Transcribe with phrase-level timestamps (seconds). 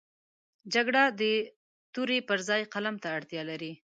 [0.73, 1.21] جګړه د
[1.93, 3.71] تورې پر ځای قلم ته اړتیا لري